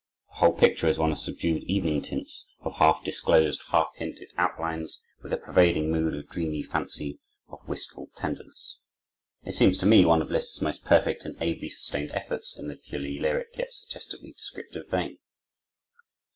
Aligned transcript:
The 0.29 0.35
whole 0.39 0.53
picture 0.53 0.87
is 0.87 0.97
one 0.97 1.11
of 1.11 1.19
subdued 1.19 1.61
evening 1.65 2.01
tints, 2.01 2.47
of 2.61 2.73
half 2.77 3.03
disclosed, 3.03 3.61
half 3.69 3.91
hinted 3.97 4.31
outlines, 4.35 5.03
with 5.21 5.31
a 5.31 5.37
pervading 5.37 5.91
mood 5.91 6.15
of 6.15 6.27
dreamy 6.27 6.63
fancy, 6.63 7.19
of 7.49 7.59
wistful 7.67 8.09
tenderness. 8.15 8.79
It 9.43 9.51
seems 9.51 9.77
to 9.77 9.85
me 9.85 10.03
one 10.03 10.23
of 10.23 10.31
Liszt's 10.31 10.59
most 10.59 10.83
perfect 10.83 11.23
and 11.23 11.37
ably 11.39 11.69
sustained 11.69 12.09
efforts 12.13 12.57
in 12.57 12.67
the 12.67 12.77
purely 12.77 13.19
lyric, 13.19 13.55
yet 13.55 13.71
suggestively 13.73 14.31
descriptive 14.31 14.87
vein. 14.89 15.19